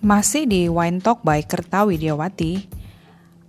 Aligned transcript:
Masih 0.00 0.48
di 0.48 0.64
Wine 0.64 0.96
Talk 1.04 1.20
by 1.20 1.44
Kerta 1.44 1.84
Widiawati. 1.84 2.64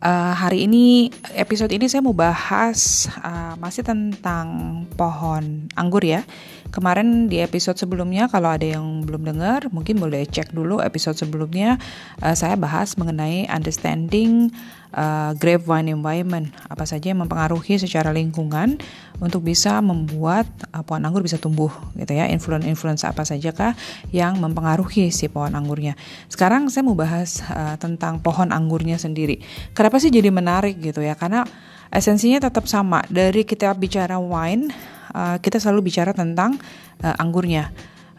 Uh, 0.04 0.36
hari 0.36 0.68
ini 0.68 1.08
episode 1.32 1.72
ini 1.72 1.88
saya 1.88 2.04
mau 2.04 2.12
bahas 2.12 3.08
uh, 3.24 3.56
masih 3.56 3.88
tentang 3.88 4.84
pohon 5.00 5.72
anggur 5.80 6.04
ya. 6.04 6.28
Kemarin 6.72 7.28
di 7.28 7.44
episode 7.44 7.76
sebelumnya 7.76 8.32
kalau 8.32 8.48
ada 8.48 8.64
yang 8.64 9.04
belum 9.04 9.28
dengar 9.28 9.68
mungkin 9.76 10.00
boleh 10.00 10.24
cek 10.24 10.56
dulu 10.56 10.80
episode 10.80 11.20
sebelumnya 11.20 11.76
uh, 12.24 12.32
saya 12.32 12.56
bahas 12.56 12.96
mengenai 12.96 13.44
understanding 13.52 14.48
uh, 14.96 15.36
grapevine 15.36 15.92
environment 15.92 16.48
apa 16.72 16.88
saja 16.88 17.12
yang 17.12 17.20
mempengaruhi 17.28 17.76
secara 17.76 18.16
lingkungan 18.16 18.80
untuk 19.20 19.44
bisa 19.44 19.84
membuat 19.84 20.48
uh, 20.72 20.80
pohon 20.80 21.04
anggur 21.04 21.20
bisa 21.20 21.36
tumbuh 21.36 21.72
gitu 22.00 22.16
ya. 22.16 22.32
Influence-influence 22.32 23.04
apa 23.04 23.28
saja 23.28 23.52
kah 23.52 23.76
yang 24.16 24.40
mempengaruhi 24.40 25.12
si 25.12 25.28
pohon 25.28 25.52
anggurnya. 25.52 26.00
Sekarang 26.32 26.72
saya 26.72 26.88
mau 26.88 26.96
bahas 26.96 27.44
uh, 27.52 27.76
tentang 27.76 28.24
pohon 28.24 28.48
anggurnya 28.56 28.96
sendiri. 28.96 29.44
Kenapa 29.76 30.00
sih 30.00 30.08
jadi 30.08 30.32
menarik 30.32 30.80
gitu 30.80 31.04
ya? 31.04 31.20
Karena 31.20 31.44
esensinya 31.92 32.40
tetap 32.40 32.66
sama. 32.72 33.04
Dari 33.12 33.44
kita 33.44 33.76
bicara 33.76 34.16
wine, 34.18 34.72
uh, 35.14 35.38
kita 35.40 35.62
selalu 35.62 35.92
bicara 35.92 36.12
tentang 36.12 36.58
uh, 37.04 37.16
anggurnya. 37.22 37.72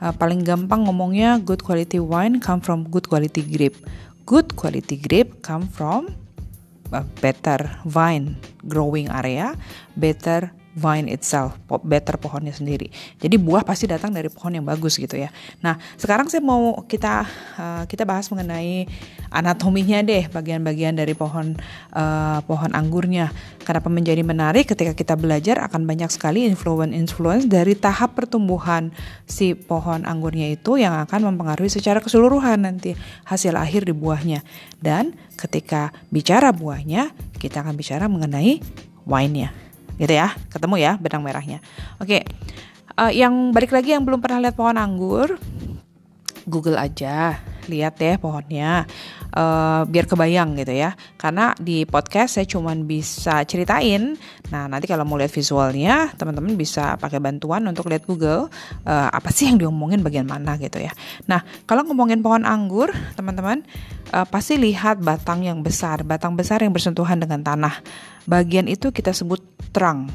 Uh, 0.02 0.10
paling 0.14 0.42
gampang 0.42 0.82
ngomongnya 0.86 1.38
good 1.42 1.62
quality 1.62 2.02
wine 2.02 2.42
come 2.42 2.58
from 2.58 2.86
good 2.90 3.06
quality 3.06 3.42
grape. 3.42 3.78
Good 4.22 4.54
quality 4.54 4.98
grape 4.98 5.42
come 5.42 5.66
from 5.66 6.10
better 7.18 7.80
vine 7.88 8.36
growing 8.68 9.08
area, 9.08 9.56
better 9.96 10.52
vine 10.72 11.12
itself, 11.12 11.60
better 11.84 12.16
pohonnya 12.16 12.52
sendiri. 12.56 12.88
Jadi 13.20 13.36
buah 13.36 13.60
pasti 13.60 13.84
datang 13.84 14.08
dari 14.08 14.32
pohon 14.32 14.56
yang 14.56 14.64
bagus 14.64 14.96
gitu 14.96 15.20
ya. 15.20 15.28
Nah, 15.60 15.76
sekarang 16.00 16.32
saya 16.32 16.40
mau 16.40 16.80
kita 16.88 17.28
uh, 17.60 17.84
kita 17.84 18.08
bahas 18.08 18.32
mengenai 18.32 18.88
anatominya 19.28 20.00
deh, 20.00 20.32
bagian-bagian 20.32 20.96
dari 20.96 21.12
pohon 21.12 21.52
uh, 21.92 22.40
pohon 22.48 22.72
anggurnya. 22.72 23.28
Kenapa 23.62 23.92
menjadi 23.92 24.24
menarik 24.24 24.72
ketika 24.72 24.96
kita 24.96 25.14
belajar 25.14 25.60
akan 25.60 25.84
banyak 25.84 26.08
sekali 26.08 26.48
influence-influence 26.48 27.46
dari 27.46 27.76
tahap 27.76 28.16
pertumbuhan 28.16 28.90
si 29.28 29.52
pohon 29.52 30.08
anggurnya 30.08 30.56
itu 30.56 30.80
yang 30.80 30.96
akan 31.04 31.32
mempengaruhi 31.32 31.68
secara 31.68 32.00
keseluruhan 32.00 32.64
nanti 32.64 32.96
hasil 33.28 33.54
akhir 33.60 33.84
di 33.86 33.94
buahnya. 33.94 34.40
Dan 34.80 35.14
ketika 35.36 35.92
bicara 36.08 36.50
buahnya, 36.50 37.12
kita 37.36 37.60
akan 37.60 37.76
bicara 37.76 38.08
mengenai 38.08 38.58
wine-nya 39.04 39.71
gitu 39.96 40.12
ya 40.12 40.32
ketemu 40.52 40.76
ya 40.80 40.92
benang 41.00 41.22
merahnya. 41.24 41.58
Oke 41.98 42.24
uh, 42.96 43.12
yang 43.12 43.50
balik 43.52 43.72
lagi 43.72 43.96
yang 43.96 44.04
belum 44.04 44.20
pernah 44.20 44.48
lihat 44.48 44.56
pohon 44.56 44.76
anggur 44.76 45.36
Google 46.46 46.78
aja 46.78 47.38
lihat 47.70 47.94
deh 48.02 48.18
pohonnya 48.18 48.82
uh, 49.30 49.86
biar 49.86 50.10
kebayang 50.10 50.58
gitu 50.58 50.74
ya. 50.74 50.94
Karena 51.14 51.54
di 51.54 51.86
podcast 51.86 52.38
saya 52.38 52.46
cuman 52.50 52.82
bisa 52.86 53.46
ceritain. 53.46 54.18
Nah 54.50 54.66
nanti 54.66 54.90
kalau 54.90 55.06
mau 55.06 55.14
lihat 55.14 55.30
visualnya 55.30 56.10
teman-teman 56.18 56.58
bisa 56.58 56.98
pakai 56.98 57.22
bantuan 57.22 57.62
untuk 57.70 57.86
lihat 57.86 58.02
Google 58.06 58.50
uh, 58.86 59.08
apa 59.14 59.30
sih 59.30 59.50
yang 59.50 59.62
diomongin 59.62 60.02
bagian 60.02 60.26
mana 60.26 60.58
gitu 60.58 60.82
ya. 60.82 60.90
Nah 61.30 61.46
kalau 61.64 61.86
ngomongin 61.86 62.20
pohon 62.20 62.42
anggur 62.42 62.90
teman-teman 63.14 63.62
uh, 64.12 64.28
pasti 64.28 64.60
lihat 64.60 65.00
batang 65.00 65.42
yang 65.42 65.64
besar 65.64 66.04
batang 66.04 66.36
besar 66.36 66.60
yang 66.60 66.70
bersentuhan 66.70 67.18
dengan 67.18 67.40
tanah 67.42 67.80
bagian 68.28 68.68
itu 68.68 68.92
kita 68.92 69.10
sebut 69.10 69.40
terang 69.72 70.12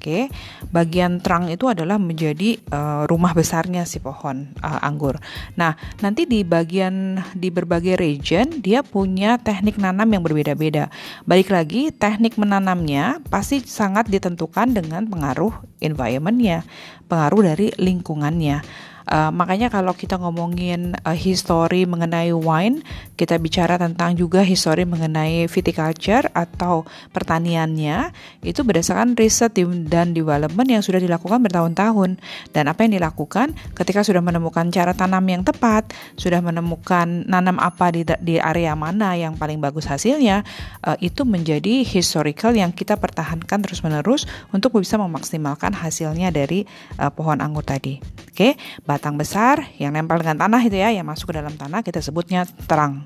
Oke, 0.00 0.32
bagian 0.72 1.20
terang 1.20 1.52
itu 1.52 1.68
adalah 1.68 2.00
menjadi 2.00 2.56
uh, 2.72 3.04
rumah 3.04 3.36
besarnya 3.36 3.84
si 3.84 4.00
pohon 4.00 4.48
uh, 4.64 4.80
anggur. 4.80 5.20
Nah, 5.60 5.76
nanti 6.00 6.24
di 6.24 6.40
bagian 6.40 7.20
di 7.36 7.52
berbagai 7.52 8.00
region 8.00 8.64
dia 8.64 8.80
punya 8.80 9.36
teknik 9.36 9.76
nanam 9.76 10.08
yang 10.08 10.24
berbeda-beda. 10.24 10.88
Balik 11.28 11.52
lagi, 11.52 11.92
teknik 11.92 12.40
menanamnya 12.40 13.20
pasti 13.28 13.60
sangat 13.60 14.08
ditentukan 14.08 14.72
dengan 14.72 15.04
pengaruh 15.04 15.52
environmentnya, 15.84 16.64
pengaruh 17.04 17.52
dari 17.52 17.68
lingkungannya. 17.76 18.88
Uh, 19.10 19.34
makanya 19.34 19.66
kalau 19.66 19.90
kita 19.90 20.14
ngomongin 20.22 20.94
uh, 21.02 21.18
history 21.18 21.82
mengenai 21.82 22.30
wine, 22.30 22.78
kita 23.18 23.42
bicara 23.42 23.74
tentang 23.74 24.14
juga 24.14 24.38
history 24.46 24.86
mengenai 24.86 25.50
viticulture 25.50 26.30
atau 26.30 26.86
pertaniannya, 27.10 28.14
itu 28.46 28.62
berdasarkan 28.62 29.18
riset 29.18 29.58
dan 29.90 30.14
development 30.14 30.70
yang 30.70 30.78
sudah 30.78 31.02
dilakukan 31.02 31.42
bertahun-tahun. 31.42 32.22
Dan 32.54 32.70
apa 32.70 32.86
yang 32.86 33.02
dilakukan 33.02 33.58
ketika 33.74 34.06
sudah 34.06 34.22
menemukan 34.22 34.70
cara 34.70 34.94
tanam 34.94 35.26
yang 35.26 35.42
tepat, 35.42 35.90
sudah 36.14 36.38
menemukan 36.38 37.26
nanam 37.26 37.58
apa 37.58 37.90
di, 37.90 38.06
di 38.22 38.38
area 38.38 38.78
mana 38.78 39.18
yang 39.18 39.34
paling 39.34 39.58
bagus 39.58 39.90
hasilnya, 39.90 40.46
uh, 40.86 40.94
itu 41.02 41.26
menjadi 41.26 41.82
historical 41.82 42.54
yang 42.54 42.70
kita 42.70 42.94
pertahankan 42.94 43.58
terus-menerus 43.58 44.30
untuk 44.54 44.78
bisa 44.78 44.94
memaksimalkan 45.02 45.74
hasilnya 45.74 46.30
dari 46.30 46.62
uh, 47.02 47.10
pohon 47.10 47.42
anggur 47.42 47.66
tadi. 47.66 47.98
Oke, 48.30 48.54
okay? 48.54 48.62
Batang 49.00 49.16
besar 49.16 49.64
yang 49.80 49.96
nempel 49.96 50.20
dengan 50.20 50.44
tanah 50.44 50.60
itu 50.60 50.76
ya, 50.76 50.92
yang 50.92 51.08
masuk 51.08 51.32
ke 51.32 51.40
dalam 51.40 51.56
tanah 51.56 51.80
kita 51.80 52.04
sebutnya 52.04 52.44
terang. 52.68 53.00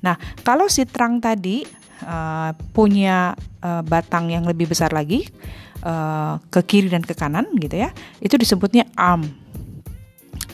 Nah, 0.00 0.16
kalau 0.40 0.64
si 0.64 0.88
terang 0.88 1.20
tadi 1.20 1.60
uh, 2.08 2.56
punya 2.72 3.36
uh, 3.60 3.84
batang 3.84 4.32
yang 4.32 4.48
lebih 4.48 4.72
besar 4.72 4.96
lagi 4.96 5.28
uh, 5.84 6.40
ke 6.48 6.64
kiri 6.64 6.88
dan 6.88 7.04
ke 7.04 7.12
kanan 7.12 7.44
gitu 7.60 7.76
ya, 7.76 7.92
itu 8.24 8.32
disebutnya 8.40 8.88
arm. 8.96 9.28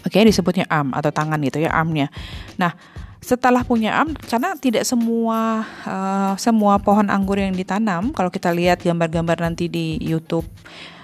Oke, 0.03 0.19
okay, 0.19 0.26
disebutnya 0.26 0.66
arm 0.66 0.91
atau 0.99 1.14
tangan 1.14 1.38
gitu 1.47 1.62
ya, 1.62 1.70
armnya. 1.70 2.10
Nah, 2.59 2.75
setelah 3.22 3.62
punya 3.62 3.94
arm 4.03 4.19
karena 4.19 4.59
tidak 4.59 4.82
semua 4.82 5.62
uh, 5.87 6.34
semua 6.34 6.82
pohon 6.82 7.06
anggur 7.06 7.38
yang 7.38 7.54
ditanam 7.54 8.10
kalau 8.10 8.34
kita 8.34 8.50
lihat 8.50 8.82
gambar-gambar 8.82 9.47
nanti 9.47 9.70
di 9.70 9.94
YouTube 10.03 10.43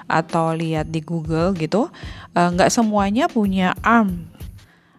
atau 0.09 0.57
lihat 0.57 0.89
di 0.89 1.05
Google 1.05 1.53
gitu 1.55 1.93
eh, 2.33 2.49
nggak 2.49 2.73
uh, 2.73 2.75
semuanya 2.75 3.29
punya 3.29 3.77
arm. 3.85 4.27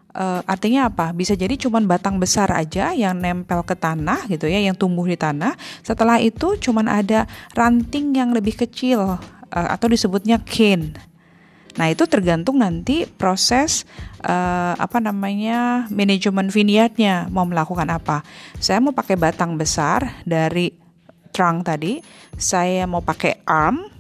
Uh, 0.10 0.42
artinya 0.50 0.90
apa? 0.90 1.14
Bisa 1.14 1.38
jadi 1.38 1.54
cuman 1.54 1.86
batang 1.86 2.18
besar 2.18 2.50
aja 2.50 2.98
yang 2.98 3.22
nempel 3.22 3.62
ke 3.62 3.78
tanah 3.78 4.26
gitu 4.26 4.50
ya 4.50 4.58
yang 4.58 4.74
tumbuh 4.74 5.06
di 5.06 5.14
tanah. 5.14 5.54
Setelah 5.86 6.18
itu 6.18 6.58
cuman 6.58 6.90
ada 6.90 7.30
ranting 7.54 8.18
yang 8.18 8.34
lebih 8.34 8.58
kecil 8.58 9.22
uh, 9.54 9.70
atau 9.70 9.86
disebutnya 9.86 10.42
cane. 10.42 10.98
Nah, 11.78 11.88
itu 11.94 12.10
tergantung 12.10 12.60
nanti 12.60 13.06
proses 13.06 13.86
uh, 14.26 14.74
apa 14.76 14.98
namanya 14.98 15.86
manajemen 15.94 16.50
vineyardnya 16.50 17.30
mau 17.30 17.46
melakukan 17.46 17.88
apa. 17.88 18.26
Saya 18.58 18.82
mau 18.82 18.92
pakai 18.92 19.16
batang 19.16 19.56
besar 19.56 20.26
dari 20.26 20.74
trunk 21.30 21.70
tadi, 21.70 22.02
saya 22.36 22.90
mau 22.90 23.06
pakai 23.06 23.46
arm 23.46 23.99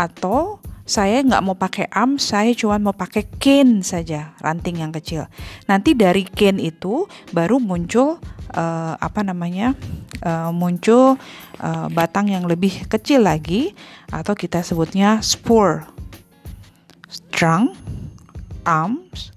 atau 0.00 0.56
saya 0.88 1.22
nggak 1.22 1.44
mau 1.44 1.54
pakai 1.54 1.86
arm, 1.92 2.18
saya 2.18 2.50
cuma 2.56 2.80
mau 2.80 2.96
pakai 2.96 3.22
cane 3.38 3.84
saja, 3.84 4.34
ranting 4.42 4.82
yang 4.82 4.90
kecil. 4.90 5.28
Nanti 5.70 5.94
dari 5.94 6.26
cane 6.26 6.58
itu 6.58 7.06
baru 7.30 7.62
muncul 7.62 8.18
uh, 8.56 8.94
apa 8.98 9.22
namanya, 9.22 9.78
uh, 10.26 10.50
muncul 10.50 11.14
uh, 11.62 11.86
batang 11.94 12.32
yang 12.32 12.48
lebih 12.48 12.90
kecil 12.90 13.22
lagi, 13.22 13.70
atau 14.10 14.34
kita 14.34 14.66
sebutnya 14.66 15.22
spore. 15.22 15.86
Trunk, 17.30 17.78
arms, 18.66 19.30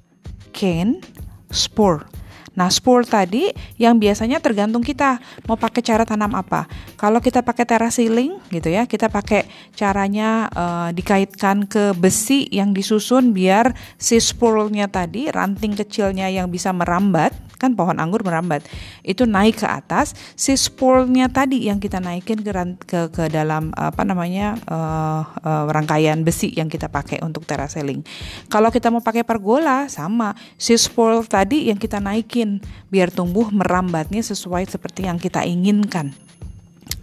cane, 0.57 1.05
spore. 1.53 2.09
Nah, 2.53 2.69
spore 2.69 3.05
tadi 3.05 3.49
yang 3.81 3.97
biasanya 3.97 4.37
tergantung 4.37 4.85
kita 4.85 5.17
mau 5.49 5.57
pakai 5.57 5.81
cara 5.81 6.03
tanam 6.05 6.33
apa. 6.37 6.69
Kalau 6.97 7.17
kita 7.17 7.41
pakai 7.41 7.65
terasailing 7.65 8.37
gitu 8.53 8.69
ya, 8.69 8.85
kita 8.85 9.09
pakai 9.09 9.49
caranya 9.73 10.49
uh, 10.53 10.89
dikaitkan 10.93 11.65
ke 11.65 11.97
besi 11.97 12.45
yang 12.53 12.71
disusun 12.71 13.33
biar 13.33 13.73
si 13.97 14.21
spore-nya 14.21 14.85
tadi, 14.89 15.29
ranting 15.33 15.73
kecilnya 15.73 16.29
yang 16.29 16.49
bisa 16.49 16.69
merambat 16.69 17.33
kan 17.63 17.79
pohon 17.79 17.95
anggur 17.95 18.27
merambat 18.27 18.67
itu 19.07 19.23
naik 19.23 19.63
ke 19.63 19.67
atas. 19.69 20.11
Si 20.35 20.51
spore-nya 20.51 21.31
tadi 21.31 21.71
yang 21.71 21.79
kita 21.79 22.03
naikin 22.03 22.43
ke 22.43 22.51
ke, 22.83 22.99
ke 23.07 23.23
dalam 23.31 23.71
apa 23.79 24.03
namanya 24.03 24.59
uh, 24.67 25.23
uh, 25.23 25.63
rangkaian 25.71 26.19
besi 26.27 26.51
yang 26.51 26.67
kita 26.67 26.91
pakai 26.91 27.23
untuk 27.23 27.47
terasailing 27.47 28.03
kalau 28.51 28.67
kita 28.67 28.91
mau 28.91 28.99
pakai 28.99 29.23
pergola 29.23 29.87
sama. 29.87 30.35
Si 30.59 30.75
spore 30.75 31.23
tadi 31.23 31.71
yang 31.71 31.79
kita 31.79 32.03
naikin 32.03 32.42
biar 32.89 33.09
tumbuh 33.13 33.49
merambatnya 33.51 34.23
sesuai 34.23 34.65
seperti 34.69 35.05
yang 35.07 35.19
kita 35.19 35.43
inginkan 35.43 36.15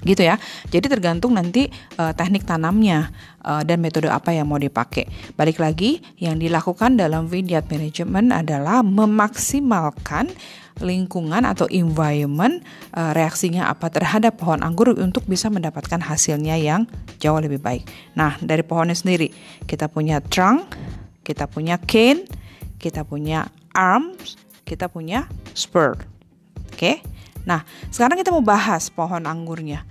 gitu 0.04 0.24
ya. 0.24 0.40
Jadi 0.72 0.86
tergantung 0.88 1.36
nanti 1.36 1.68
uh, 2.00 2.12
teknik 2.16 2.48
tanamnya 2.48 3.12
uh, 3.44 3.60
dan 3.60 3.80
metode 3.84 4.08
apa 4.08 4.32
yang 4.32 4.48
mau 4.48 4.56
dipakai. 4.56 5.08
Balik 5.36 5.60
lagi, 5.60 6.00
yang 6.16 6.40
dilakukan 6.40 6.96
dalam 6.96 7.28
vineyard 7.28 7.68
management 7.68 8.32
adalah 8.32 8.80
memaksimalkan 8.80 10.32
lingkungan 10.80 11.44
atau 11.44 11.68
environment 11.68 12.64
uh, 12.96 13.12
reaksinya 13.12 13.68
apa 13.68 13.92
terhadap 13.92 14.40
pohon 14.40 14.64
anggur 14.64 14.96
untuk 14.96 15.28
bisa 15.28 15.52
mendapatkan 15.52 16.00
hasilnya 16.00 16.56
yang 16.56 16.88
jauh 17.20 17.36
lebih 17.36 17.60
baik. 17.60 17.84
Nah, 18.16 18.40
dari 18.40 18.64
pohonnya 18.64 18.96
sendiri 18.96 19.28
kita 19.68 19.92
punya 19.92 20.24
trunk, 20.24 20.72
kita 21.20 21.44
punya 21.44 21.76
cane, 21.76 22.24
kita 22.80 23.04
punya 23.04 23.52
arms, 23.76 24.40
kita 24.70 24.86
punya 24.86 25.26
spur. 25.50 25.98
Oke. 26.70 27.02
Nah, 27.42 27.66
sekarang 27.90 28.14
kita 28.14 28.30
mau 28.30 28.44
bahas 28.44 28.86
pohon 28.94 29.26
anggurnya. 29.26 29.82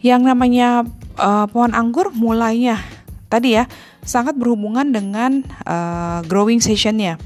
Yang 0.00 0.32
namanya 0.32 0.88
uh, 1.20 1.44
pohon 1.52 1.76
anggur 1.76 2.08
mulainya 2.16 2.80
tadi 3.28 3.60
ya 3.60 3.68
sangat 4.00 4.40
berhubungan 4.40 4.88
dengan 4.88 5.44
uh, 5.68 6.24
growing 6.24 6.64
sessionnya 6.64 7.20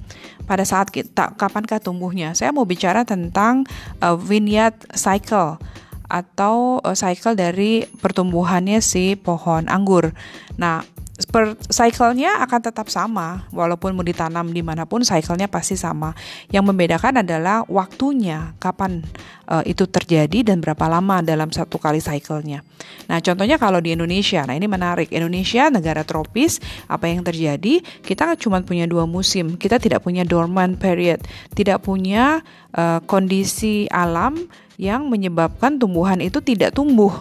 pada 0.50 0.66
saat 0.66 0.90
kita 0.90 1.38
kapankah 1.38 1.78
tumbuhnya. 1.78 2.34
Saya 2.34 2.50
mau 2.50 2.66
bicara 2.66 3.06
tentang 3.06 3.62
uh, 4.02 4.18
vineyard 4.18 4.74
cycle 4.98 5.62
atau 6.10 6.82
uh, 6.82 6.96
cycle 6.98 7.38
dari 7.38 7.86
pertumbuhannya 7.86 8.82
si 8.82 9.14
pohon 9.14 9.70
anggur. 9.70 10.10
Nah, 10.58 10.84
per 11.24 11.56
cycle-nya 11.70 12.44
akan 12.44 12.60
tetap 12.60 12.92
sama 12.92 13.48
walaupun 13.54 13.96
mau 13.96 14.04
ditanam 14.04 14.50
di 14.50 14.60
mana 14.60 14.84
pun 14.84 15.00
cycle-nya 15.00 15.48
pasti 15.48 15.78
sama. 15.78 16.12
Yang 16.52 16.74
membedakan 16.74 17.24
adalah 17.24 17.64
waktunya 17.66 18.52
kapan 18.60 19.00
uh, 19.48 19.64
itu 19.64 19.88
terjadi 19.88 20.52
dan 20.52 20.60
berapa 20.60 20.84
lama 20.90 21.24
dalam 21.24 21.48
satu 21.48 21.80
kali 21.80 22.02
cycle-nya. 22.02 22.60
Nah 23.08 23.18
contohnya 23.24 23.56
kalau 23.56 23.80
di 23.80 23.94
Indonesia 23.94 24.44
nah 24.44 24.52
ini 24.52 24.68
menarik. 24.68 25.08
Indonesia 25.14 25.72
negara 25.72 26.04
tropis 26.04 26.60
apa 26.90 27.08
yang 27.08 27.24
terjadi? 27.24 27.80
Kita 28.04 28.34
cuma 28.36 28.60
punya 28.64 28.84
dua 28.84 29.08
musim 29.08 29.54
kita 29.56 29.78
tidak 29.78 30.02
punya 30.02 30.26
dormant 30.26 30.76
period 30.80 31.22
tidak 31.54 31.84
punya 31.86 32.42
uh, 32.74 32.98
kondisi 33.06 33.86
alam 33.86 34.36
yang 34.80 35.06
menyebabkan 35.06 35.78
tumbuhan 35.78 36.18
itu 36.18 36.42
tidak 36.42 36.74
tumbuh 36.74 37.12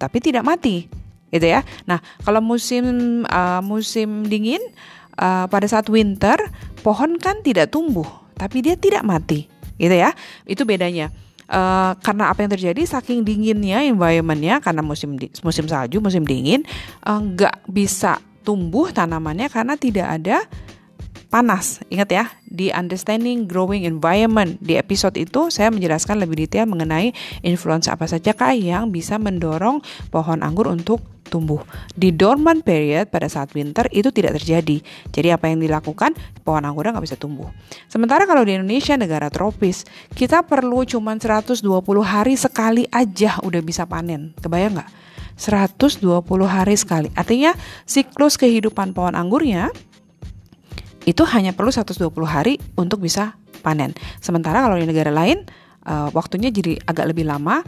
tapi 0.00 0.18
tidak 0.18 0.46
mati 0.46 1.01
gitu 1.32 1.48
ya. 1.48 1.64
Nah, 1.88 1.98
kalau 2.22 2.44
musim 2.44 2.84
uh, 3.26 3.64
musim 3.64 4.28
dingin 4.28 4.60
uh, 5.16 5.48
pada 5.48 5.64
saat 5.66 5.88
winter 5.88 6.36
pohon 6.84 7.16
kan 7.16 7.40
tidak 7.40 7.72
tumbuh, 7.72 8.06
tapi 8.36 8.60
dia 8.60 8.76
tidak 8.76 9.02
mati, 9.02 9.48
gitu 9.80 9.96
ya. 9.96 10.12
Itu 10.44 10.68
bedanya. 10.68 11.10
Uh, 11.52 11.92
karena 12.00 12.32
apa 12.32 12.46
yang 12.46 12.52
terjadi 12.54 12.80
saking 12.86 13.26
dinginnya 13.26 13.84
environmentnya 13.84 14.62
karena 14.64 14.80
musim 14.80 15.20
di, 15.20 15.28
musim 15.44 15.68
salju 15.68 16.00
musim 16.00 16.24
dingin 16.24 16.64
nggak 17.04 17.56
uh, 17.60 17.62
bisa 17.68 18.16
tumbuh 18.40 18.88
tanamannya 18.88 19.52
karena 19.52 19.76
tidak 19.76 20.06
ada 20.16 20.48
panas. 21.32 21.80
Ingat 21.88 22.08
ya, 22.12 22.24
di 22.44 22.68
Understanding 22.68 23.48
Growing 23.48 23.88
Environment 23.88 24.60
di 24.60 24.76
episode 24.76 25.16
itu 25.16 25.48
saya 25.48 25.72
menjelaskan 25.72 26.20
lebih 26.20 26.44
detail 26.44 26.68
mengenai 26.68 27.16
influenza 27.40 27.96
apa 27.96 28.04
saja 28.04 28.36
kah 28.36 28.52
yang 28.52 28.92
bisa 28.92 29.16
mendorong 29.16 29.80
pohon 30.12 30.44
anggur 30.44 30.68
untuk 30.68 31.00
tumbuh. 31.32 31.64
Di 31.96 32.12
dormant 32.12 32.60
period 32.60 33.08
pada 33.08 33.24
saat 33.32 33.56
winter 33.56 33.88
itu 33.88 34.12
tidak 34.12 34.36
terjadi. 34.36 34.84
Jadi 35.08 35.28
apa 35.32 35.48
yang 35.48 35.64
dilakukan 35.64 36.12
pohon 36.44 36.68
anggur 36.68 36.84
nggak 36.84 37.00
bisa 37.00 37.16
tumbuh. 37.16 37.48
Sementara 37.88 38.28
kalau 38.28 38.44
di 38.44 38.52
Indonesia 38.52 39.00
negara 39.00 39.32
tropis, 39.32 39.88
kita 40.12 40.44
perlu 40.44 40.84
cuma 40.84 41.16
120 41.16 41.64
hari 42.04 42.36
sekali 42.36 42.84
aja 42.92 43.40
udah 43.40 43.64
bisa 43.64 43.88
panen. 43.88 44.36
Kebayang 44.36 44.76
nggak? 44.76 44.90
120 45.40 46.04
hari 46.44 46.76
sekali. 46.76 47.08
Artinya 47.16 47.56
siklus 47.88 48.36
kehidupan 48.36 48.92
pohon 48.92 49.16
anggurnya 49.16 49.72
itu 51.08 51.22
hanya 51.26 51.50
perlu 51.54 51.74
120 51.74 51.98
hari 52.26 52.58
untuk 52.78 53.02
bisa 53.02 53.34
panen. 53.62 53.94
Sementara 54.18 54.62
kalau 54.62 54.78
di 54.78 54.86
negara 54.86 55.14
lain 55.14 55.46
uh, 55.86 56.08
waktunya 56.14 56.50
jadi 56.50 56.78
agak 56.86 57.14
lebih 57.14 57.26
lama. 57.26 57.62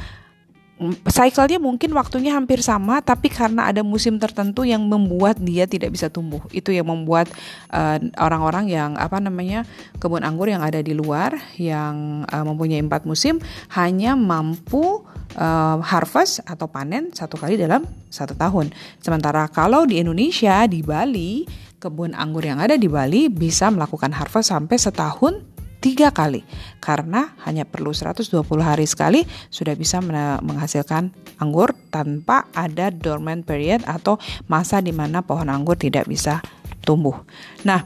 Cycle-nya 1.06 1.62
mungkin 1.62 1.94
waktunya 1.94 2.34
hampir 2.34 2.58
sama, 2.58 2.98
tapi 2.98 3.30
karena 3.30 3.70
ada 3.70 3.86
musim 3.86 4.18
tertentu 4.18 4.66
yang 4.66 4.82
membuat 4.82 5.38
dia 5.38 5.70
tidak 5.70 5.94
bisa 5.94 6.10
tumbuh. 6.10 6.42
Itu 6.50 6.74
yang 6.74 6.90
membuat 6.90 7.30
uh, 7.70 8.02
orang-orang 8.18 8.66
uh, 8.66 8.72
yang 8.74 8.90
apa 8.98 9.22
namanya 9.22 9.62
kebun 10.02 10.26
anggur 10.26 10.50
yang 10.50 10.66
ada 10.66 10.82
di 10.82 10.90
luar, 10.90 11.38
yang 11.62 12.26
uh, 12.26 12.42
mempunyai 12.42 12.82
empat 12.82 13.06
musim, 13.06 13.38
hanya 13.70 14.18
mampu 14.18 15.06
uh, 15.38 15.78
harvest 15.78 16.42
atau 16.42 16.66
panen 16.66 17.14
satu 17.14 17.38
kali 17.38 17.54
dalam 17.54 17.86
satu 18.10 18.34
tahun. 18.34 18.74
Sementara 18.98 19.46
kalau 19.46 19.86
di 19.86 20.02
Indonesia 20.02 20.66
di 20.66 20.82
Bali 20.82 21.46
kebun 21.84 22.16
anggur 22.16 22.48
yang 22.48 22.64
ada 22.64 22.80
di 22.80 22.88
Bali 22.88 23.28
bisa 23.28 23.68
melakukan 23.68 24.16
harvest 24.16 24.48
sampai 24.48 24.80
setahun 24.80 25.44
tiga 25.84 26.08
kali 26.08 26.40
karena 26.80 27.36
hanya 27.44 27.68
perlu 27.68 27.92
120 27.92 28.24
hari 28.64 28.88
sekali 28.88 29.28
sudah 29.52 29.76
bisa 29.76 30.00
menghasilkan 30.40 31.12
anggur 31.36 31.76
tanpa 31.92 32.48
ada 32.56 32.88
dormant 32.88 33.44
period 33.44 33.84
atau 33.84 34.16
masa 34.48 34.80
di 34.80 34.96
mana 34.96 35.20
pohon 35.20 35.52
anggur 35.52 35.76
tidak 35.76 36.08
bisa 36.08 36.40
tumbuh. 36.80 37.20
Nah, 37.68 37.84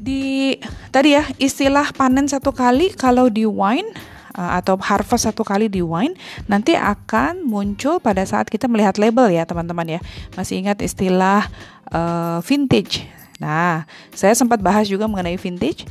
di 0.00 0.56
tadi 0.88 1.12
ya 1.12 1.28
istilah 1.36 1.92
panen 1.92 2.24
satu 2.24 2.56
kali 2.56 2.88
kalau 2.96 3.28
di 3.28 3.44
wine 3.44 3.92
uh, 4.32 4.56
atau 4.56 4.80
harvest 4.80 5.28
satu 5.28 5.44
kali 5.44 5.68
di 5.68 5.84
wine 5.84 6.16
nanti 6.48 6.72
akan 6.72 7.44
muncul 7.44 8.00
pada 8.00 8.24
saat 8.24 8.48
kita 8.48 8.64
melihat 8.64 8.96
label 8.96 9.28
ya 9.28 9.44
teman-teman 9.44 9.98
ya. 9.98 10.00
Masih 10.40 10.64
ingat 10.64 10.80
istilah 10.80 11.52
uh, 11.94 12.38
vintage. 12.42 13.06
Nah, 13.40 13.88
saya 14.12 14.36
sempat 14.36 14.60
bahas 14.60 14.86
juga 14.86 15.08
mengenai 15.08 15.40
vintage 15.40 15.88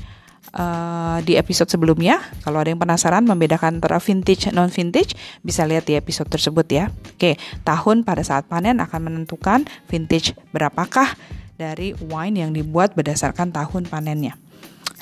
uh, 0.53 1.17
di 1.25 1.35
episode 1.35 1.69
sebelumnya. 1.69 2.21
Kalau 2.45 2.61
ada 2.61 2.69
yang 2.69 2.81
penasaran 2.81 3.25
membedakan 3.25 3.81
antara 3.81 3.97
vintage 3.97 4.49
non 4.53 4.69
vintage, 4.69 5.17
bisa 5.41 5.65
lihat 5.65 5.85
di 5.89 5.97
episode 5.97 6.29
tersebut 6.29 6.67
ya. 6.69 6.93
Oke, 7.15 7.37
tahun 7.65 8.05
pada 8.05 8.21
saat 8.21 8.45
panen 8.45 8.77
akan 8.81 8.99
menentukan 9.11 9.65
vintage 9.89 10.37
berapakah 10.53 11.17
dari 11.59 11.91
wine 12.07 12.39
yang 12.47 12.51
dibuat 12.55 12.95
berdasarkan 12.95 13.51
tahun 13.51 13.89
panennya. 13.91 14.39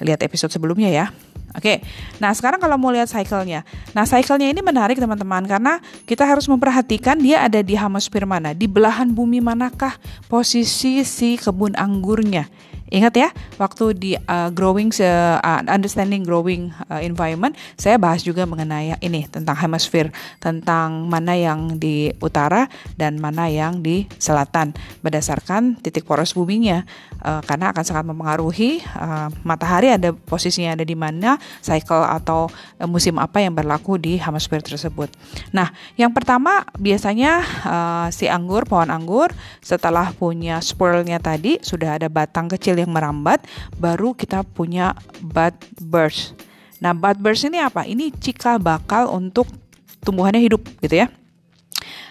Lihat 0.01 0.21
episode 0.25 0.53
sebelumnya 0.53 0.89
ya. 0.89 1.09
Oke, 1.55 1.81
nah 2.21 2.29
sekarang 2.35 2.61
kalau 2.61 2.77
mau 2.77 2.93
lihat 2.93 3.09
cycle-nya. 3.09 3.65
Nah 3.95 4.05
cycle-nya 4.05 4.51
ini 4.51 4.61
menarik 4.61 4.99
teman-teman 4.99 5.41
karena 5.47 5.79
kita 6.05 6.27
harus 6.27 6.45
memperhatikan 6.45 7.17
dia 7.17 7.41
ada 7.41 7.63
di 7.63 7.73
hemisfer 7.73 8.27
mana, 8.27 8.51
di 8.53 8.69
belahan 8.69 9.09
bumi 9.09 9.41
manakah 9.41 9.95
posisi 10.27 11.01
si 11.01 11.39
kebun 11.39 11.73
anggurnya. 11.73 12.45
Ingat 12.87 13.13
ya, 13.19 13.29
waktu 13.59 13.85
di 13.99 14.11
uh, 14.15 14.47
growing 14.55 14.95
uh, 15.03 15.39
understanding 15.67 16.23
growing 16.23 16.71
uh, 16.87 17.03
environment, 17.03 17.51
saya 17.75 17.99
bahas 17.99 18.23
juga 18.23 18.47
mengenai 18.47 18.95
ini 19.03 19.27
tentang 19.27 19.59
hemisfer, 19.59 20.07
tentang 20.39 21.03
mana 21.11 21.35
yang 21.35 21.75
di 21.75 22.15
utara 22.23 22.71
dan 22.95 23.19
mana 23.19 23.51
yang 23.51 23.83
di 23.83 24.07
selatan 24.15 24.71
berdasarkan 25.03 25.83
titik 25.83 26.07
poros 26.07 26.31
buminya. 26.31 26.87
Uh, 27.27 27.43
karena 27.43 27.75
akan 27.75 27.83
sangat 27.83 28.07
mempengaruhi 28.07 28.79
uh, 28.95 29.27
matahari 29.43 29.91
ada 29.91 30.15
posisinya 30.15 30.79
ada 30.79 30.87
di 30.87 30.95
mana, 30.95 31.35
cycle 31.59 32.07
atau 32.07 32.47
uh, 32.79 32.87
musim 32.87 33.19
apa 33.19 33.43
yang 33.43 33.51
berlaku 33.51 33.99
di 33.99 34.15
hemisfer 34.15 34.63
tersebut. 34.63 35.11
Nah, 35.51 35.75
yang 35.99 36.15
pertama 36.15 36.63
biasanya 36.79 37.43
uh, 37.67 38.07
si 38.15 38.31
anggur, 38.31 38.63
pohon 38.63 38.87
anggur 38.87 39.35
setelah 39.59 40.15
punya 40.15 40.63
spurlnya 40.63 41.19
tadi 41.19 41.59
sudah 41.59 41.99
ada 41.99 42.07
batang 42.07 42.47
kecil 42.47 42.79
yang 42.79 42.95
merambat, 42.95 43.43
baru 43.75 44.15
kita 44.15 44.47
punya 44.47 44.95
bud 45.19 45.59
burst. 45.83 46.31
Nah, 46.79 46.95
bud 46.95 47.19
burst 47.19 47.43
ini 47.43 47.59
apa? 47.59 47.83
Ini 47.83 48.15
cikal 48.23 48.63
bakal 48.63 49.11
untuk 49.11 49.51
tumbuhannya 49.99 50.39
hidup 50.39 50.63
gitu 50.79 51.03
ya. 51.03 51.11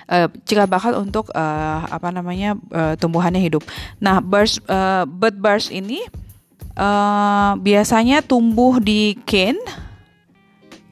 Uh, 0.07 0.31
cikal 0.47 0.71
bakal 0.71 0.95
untuk 1.03 1.35
uh, 1.35 1.83
apa 1.91 2.15
namanya 2.15 2.55
uh, 2.71 2.95
tumbuhannya 2.95 3.43
hidup. 3.43 3.67
Nah, 3.99 4.23
burst 4.23 4.63
uh, 4.71 5.03
bud 5.03 5.35
burst 5.43 5.75
ini 5.75 5.99
uh, 6.79 7.59
biasanya 7.59 8.23
tumbuh 8.23 8.79
di 8.79 9.19
cane 9.27 9.59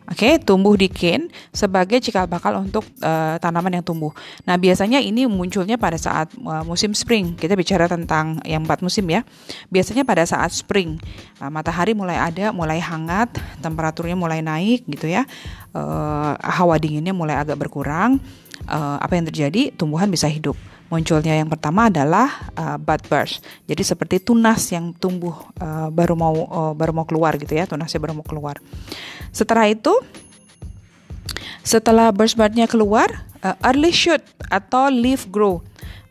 Oke, 0.04 0.28
okay, 0.28 0.33
tumbuh 0.37 0.76
di 0.76 0.92
cane 0.92 1.33
sebagai 1.49 1.97
cikal 1.97 2.28
bakal 2.28 2.61
untuk 2.61 2.85
uh, 3.00 3.40
tanaman 3.40 3.80
yang 3.80 3.85
tumbuh. 3.88 4.12
Nah, 4.44 4.61
biasanya 4.61 5.00
ini 5.00 5.25
munculnya 5.25 5.80
pada 5.80 5.97
saat 5.97 6.28
uh, 6.44 6.61
musim 6.61 6.92
spring. 6.92 7.33
Kita 7.33 7.56
bicara 7.56 7.88
tentang 7.88 8.37
yang 8.44 8.68
empat 8.68 8.85
musim 8.85 9.09
ya. 9.09 9.25
Biasanya 9.73 10.04
pada 10.04 10.28
saat 10.28 10.52
spring, 10.52 11.00
uh, 11.40 11.49
matahari 11.49 11.97
mulai 11.97 12.21
ada, 12.21 12.52
mulai 12.52 12.85
hangat, 12.85 13.33
temperaturnya 13.64 14.12
mulai 14.12 14.44
naik 14.44 14.85
gitu 14.85 15.09
ya. 15.09 15.25
Uh, 15.73 16.37
hawa 16.37 16.76
dinginnya 16.76 17.16
mulai 17.16 17.40
agak 17.40 17.56
berkurang. 17.56 18.21
Uh, 18.64 18.97
apa 19.00 19.16
yang 19.16 19.28
terjadi? 19.28 19.73
Tumbuhan 19.76 20.09
bisa 20.09 20.28
hidup 20.28 20.56
munculnya 20.92 21.35
yang 21.35 21.49
pertama 21.49 21.88
adalah 21.88 22.52
uh, 22.54 22.76
bud 22.78 23.02
burst. 23.09 23.42
Jadi 23.66 23.83
seperti 23.83 24.16
tunas 24.21 24.62
yang 24.71 24.92
tumbuh 24.94 25.35
uh, 25.59 25.88
baru 25.90 26.14
mau 26.14 26.37
uh, 26.47 26.73
baru 26.76 26.92
mau 26.94 27.02
keluar 27.09 27.35
gitu 27.40 27.50
ya, 27.56 27.66
tunasnya 27.66 27.99
baru 27.99 28.14
mau 28.14 28.26
keluar. 28.26 28.61
Setelah 29.35 29.66
itu 29.66 29.90
setelah 31.64 32.12
burst 32.12 32.37
budnya 32.37 32.68
keluar, 32.68 33.11
uh, 33.40 33.56
early 33.64 33.90
shoot 33.90 34.21
atau 34.52 34.92
leaf 34.92 35.26
grow. 35.33 35.64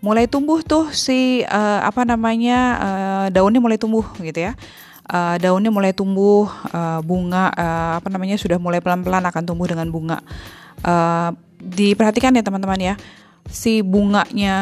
Mulai 0.03 0.27
tumbuh 0.27 0.59
tuh 0.59 0.91
si 0.91 1.47
uh, 1.47 1.79
apa 1.85 2.03
namanya 2.03 2.59
uh, 2.75 3.25
daunnya 3.31 3.63
mulai 3.63 3.79
tumbuh 3.79 4.03
gitu 4.19 4.51
ya. 4.51 4.57
Uh, 5.03 5.35
daunnya 5.39 5.71
mulai 5.71 5.95
tumbuh 5.95 6.47
uh, 6.71 6.99
bunga 7.03 7.51
uh, 7.55 7.99
apa 8.03 8.07
namanya 8.07 8.35
sudah 8.39 8.55
mulai 8.59 8.83
pelan-pelan 8.83 9.23
akan 9.23 9.43
tumbuh 9.47 9.67
dengan 9.69 9.87
bunga. 9.87 10.19
Uh, 10.83 11.31
diperhatikan 11.63 12.35
ya 12.35 12.43
teman-teman 12.43 12.79
ya 12.79 12.95
si 13.51 13.83
bunganya 13.83 14.55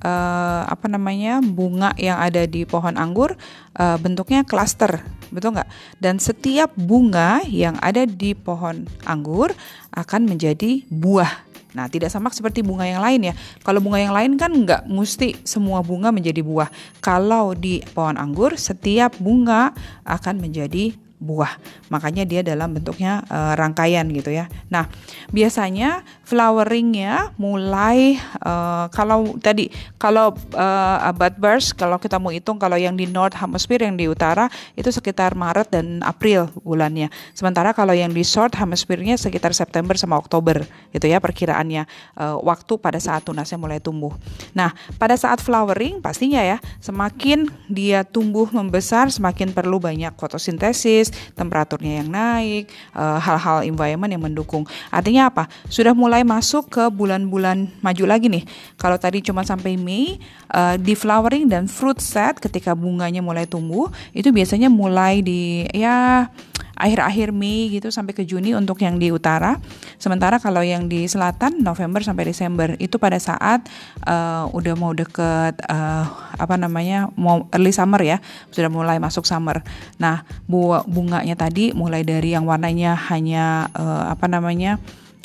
uh, 0.00 0.64
apa 0.64 0.88
namanya 0.88 1.44
bunga 1.44 1.92
yang 2.00 2.16
ada 2.16 2.48
di 2.48 2.64
pohon 2.64 2.96
anggur 2.96 3.36
uh, 3.76 3.96
bentuknya 4.00 4.48
klaster 4.48 5.04
betul 5.28 5.52
nggak 5.52 5.68
dan 6.00 6.16
setiap 6.16 6.72
bunga 6.72 7.44
yang 7.44 7.76
ada 7.84 8.08
di 8.08 8.32
pohon 8.32 8.88
anggur 9.04 9.52
akan 9.92 10.24
menjadi 10.24 10.88
buah 10.88 11.48
Nah, 11.68 11.84
tidak 11.84 12.08
sama 12.08 12.32
seperti 12.32 12.64
bunga 12.64 12.88
yang 12.88 13.04
lain 13.04 13.28
ya. 13.28 13.34
Kalau 13.60 13.84
bunga 13.84 14.00
yang 14.00 14.16
lain 14.16 14.40
kan 14.40 14.48
nggak 14.50 14.88
mesti 14.88 15.36
semua 15.44 15.84
bunga 15.84 16.08
menjadi 16.08 16.40
buah. 16.40 16.72
Kalau 17.04 17.52
di 17.52 17.84
pohon 17.92 18.16
anggur, 18.16 18.56
setiap 18.56 19.20
bunga 19.20 19.76
akan 20.08 20.40
menjadi 20.40 20.96
buah. 21.18 21.58
Makanya 21.90 22.22
dia 22.22 22.40
dalam 22.46 22.74
bentuknya 22.74 23.26
uh, 23.26 23.58
rangkaian 23.58 24.06
gitu 24.14 24.30
ya. 24.30 24.46
Nah, 24.70 24.86
biasanya 25.34 26.06
floweringnya 26.22 27.34
mulai 27.36 28.16
uh, 28.42 28.86
kalau 28.94 29.34
tadi 29.42 29.70
kalau 29.98 30.32
uh, 30.54 31.12
bud 31.12 31.34
burst 31.42 31.74
kalau 31.74 31.98
kita 31.98 32.22
mau 32.22 32.30
hitung 32.30 32.56
kalau 32.56 32.78
yang 32.78 32.94
di 32.94 33.10
North 33.10 33.34
Hemisphere 33.34 33.82
yang 33.82 33.98
di 33.98 34.06
utara 34.06 34.46
itu 34.78 34.88
sekitar 34.94 35.34
Maret 35.34 35.74
dan 35.74 36.00
April 36.06 36.48
bulannya. 36.62 37.10
Sementara 37.34 37.74
kalau 37.74 37.92
yang 37.92 38.14
di 38.14 38.22
South 38.22 38.54
Hemisphere-nya 38.54 39.18
sekitar 39.18 39.50
September 39.52 39.98
sama 39.98 40.16
Oktober 40.16 40.62
gitu 40.94 41.06
ya 41.10 41.18
perkiraannya 41.18 41.84
uh, 42.14 42.38
waktu 42.46 42.78
pada 42.78 43.02
saat 43.02 43.26
tunasnya 43.26 43.58
mulai 43.58 43.82
tumbuh. 43.82 44.14
Nah, 44.54 44.70
pada 44.96 45.18
saat 45.18 45.42
flowering 45.42 45.98
pastinya 45.98 46.40
ya 46.40 46.62
semakin 46.78 47.50
dia 47.66 48.06
tumbuh 48.06 48.46
membesar 48.54 49.10
semakin 49.10 49.50
perlu 49.50 49.82
banyak 49.82 50.14
fotosintesis 50.14 51.07
temperaturnya 51.34 52.04
yang 52.04 52.08
naik, 52.08 52.70
eh, 52.72 53.18
hal-hal 53.18 53.64
environment 53.66 54.10
yang 54.10 54.24
mendukung. 54.24 54.64
Artinya 54.88 55.28
apa? 55.28 55.48
Sudah 55.68 55.92
mulai 55.92 56.22
masuk 56.22 56.68
ke 56.72 56.84
bulan-bulan 56.92 57.68
maju 57.80 58.04
lagi 58.04 58.26
nih. 58.30 58.44
Kalau 58.76 58.96
tadi 58.96 59.20
cuma 59.24 59.42
sampai 59.42 59.74
Mei, 59.78 60.20
uh, 60.52 60.76
di 60.80 60.94
flowering 60.96 61.48
dan 61.48 61.64
fruit 61.66 61.98
set 62.00 62.40
ketika 62.40 62.72
bunganya 62.72 63.20
mulai 63.20 63.44
tumbuh, 63.44 63.90
itu 64.16 64.28
biasanya 64.32 64.72
mulai 64.72 65.20
di 65.20 65.66
ya 65.74 66.28
akhir-akhir 66.78 67.34
Mei 67.34 67.68
gitu 67.74 67.90
sampai 67.90 68.14
ke 68.14 68.22
Juni 68.22 68.54
untuk 68.54 68.78
yang 68.80 68.96
di 68.96 69.10
utara. 69.10 69.58
Sementara 69.98 70.38
kalau 70.38 70.62
yang 70.62 70.86
di 70.86 71.10
selatan 71.10 71.60
November 71.60 72.00
sampai 72.00 72.30
Desember 72.30 72.78
itu 72.78 72.96
pada 72.96 73.18
saat 73.18 73.66
uh, 74.06 74.46
udah 74.54 74.74
mau 74.78 74.94
deket 74.94 75.58
uh, 75.66 76.06
apa 76.38 76.54
namanya 76.54 77.10
mau 77.18 77.50
early 77.50 77.74
summer 77.74 77.98
ya, 78.00 78.22
sudah 78.54 78.70
mulai 78.70 79.02
masuk 79.02 79.26
summer. 79.26 79.60
Nah, 79.98 80.22
bunga 80.46 80.86
bunganya 80.86 81.34
tadi 81.34 81.74
mulai 81.74 82.06
dari 82.06 82.32
yang 82.32 82.46
warnanya 82.46 82.94
hanya 83.10 83.66
uh, 83.74 84.14
apa 84.14 84.30
namanya 84.30 84.78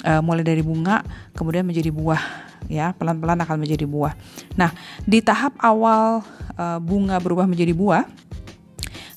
uh, 0.07 0.22
mulai 0.25 0.41
dari 0.41 0.65
bunga 0.65 1.05
kemudian 1.38 1.67
menjadi 1.67 1.93
buah 1.93 2.22
ya 2.72 2.95
pelan-pelan 2.95 3.43
akan 3.43 3.57
menjadi 3.60 3.83
buah. 3.83 4.15
Nah 4.55 4.72
di 5.03 5.19
tahap 5.19 5.53
awal 5.60 6.24
uh, 6.55 6.79
bunga 6.79 7.19
berubah 7.19 7.43
menjadi 7.43 7.75
buah 7.75 8.07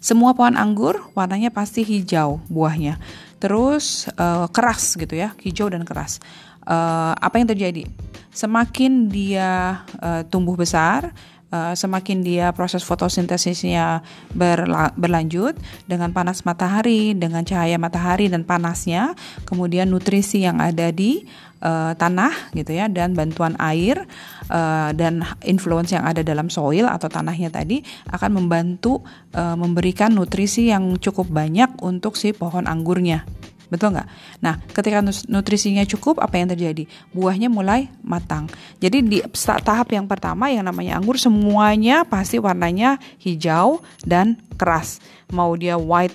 semua 0.06 0.38
pohon 0.38 0.54
anggur 0.54 1.02
warnanya 1.18 1.50
pasti 1.50 1.82
hijau 1.82 2.38
buahnya. 2.46 2.94
Terus 3.42 4.06
uh, 4.14 4.46
keras 4.54 4.94
gitu 4.94 5.18
ya, 5.18 5.34
hijau 5.42 5.66
dan 5.66 5.82
keras. 5.82 6.22
Uh, 6.62 7.10
apa 7.18 7.42
yang 7.42 7.50
terjadi? 7.50 7.90
Semakin 8.30 9.10
dia 9.10 9.82
uh, 9.98 10.22
tumbuh 10.30 10.54
besar, 10.54 11.10
uh, 11.50 11.74
semakin 11.74 12.22
dia 12.22 12.54
proses 12.54 12.86
fotosintesisnya 12.86 14.06
berla 14.30 14.94
berlanjut 14.94 15.58
dengan 15.90 16.14
panas 16.14 16.46
matahari, 16.46 17.10
dengan 17.18 17.42
cahaya 17.42 17.74
matahari 17.74 18.30
dan 18.30 18.46
panasnya, 18.46 19.18
kemudian 19.42 19.90
nutrisi 19.90 20.46
yang 20.46 20.62
ada 20.62 20.94
di 20.94 21.26
uh, 21.66 21.92
tanah 21.98 22.54
gitu 22.54 22.70
ya 22.70 22.86
dan 22.86 23.18
bantuan 23.18 23.58
air 23.58 24.06
uh, 24.46 24.94
dan 24.94 25.26
influence 25.42 25.90
yang 25.90 26.06
ada 26.06 26.22
dalam 26.22 26.46
soil 26.46 26.86
atau 26.86 27.10
tanahnya 27.10 27.50
tadi 27.50 27.82
akan 28.14 28.38
membantu 28.38 29.02
uh, 29.34 29.58
memberikan 29.58 30.14
nutrisi 30.14 30.70
yang 30.70 30.94
cukup 31.02 31.26
banyak 31.26 31.74
untuk 31.82 32.14
si 32.14 32.30
pohon 32.30 32.70
anggurnya. 32.70 33.26
Betul 33.66 33.98
nggak? 33.98 34.08
Nah, 34.46 34.62
ketika 34.70 35.02
nutrisinya 35.26 35.82
cukup, 35.82 36.22
apa 36.22 36.38
yang 36.38 36.54
terjadi? 36.54 36.86
Buahnya 37.10 37.50
mulai 37.50 37.90
matang. 38.06 38.46
Jadi 38.78 39.02
di 39.02 39.18
tahap 39.42 39.90
yang 39.90 40.06
pertama 40.06 40.46
yang 40.54 40.62
namanya 40.70 41.02
anggur 41.02 41.18
semuanya 41.18 42.06
pasti 42.06 42.38
warnanya 42.38 43.02
hijau 43.18 43.82
dan 44.06 44.38
keras. 44.54 45.02
Mau 45.34 45.58
dia 45.58 45.74
white 45.74 46.14